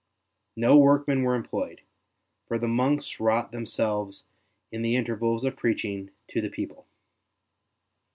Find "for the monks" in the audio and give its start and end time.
2.47-3.19